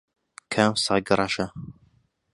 کام 0.53 0.73
سەگ 0.83 1.07
ڕەشە؟ 1.19 1.45